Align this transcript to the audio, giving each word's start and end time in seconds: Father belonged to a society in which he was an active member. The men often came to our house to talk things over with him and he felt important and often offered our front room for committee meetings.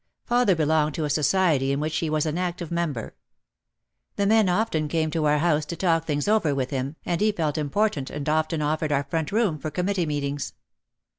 Father 0.25 0.55
belonged 0.55 0.95
to 0.95 1.05
a 1.05 1.11
society 1.11 1.71
in 1.71 1.79
which 1.79 1.97
he 1.97 2.09
was 2.09 2.25
an 2.25 2.35
active 2.35 2.71
member. 2.71 3.13
The 4.15 4.25
men 4.25 4.49
often 4.49 4.87
came 4.87 5.11
to 5.11 5.25
our 5.25 5.37
house 5.37 5.63
to 5.67 5.75
talk 5.75 6.05
things 6.05 6.27
over 6.27 6.55
with 6.55 6.71
him 6.71 6.95
and 7.05 7.21
he 7.21 7.31
felt 7.31 7.55
important 7.55 8.09
and 8.09 8.27
often 8.27 8.63
offered 8.63 8.91
our 8.91 9.03
front 9.03 9.31
room 9.31 9.59
for 9.59 9.69
committee 9.69 10.07
meetings. 10.07 10.53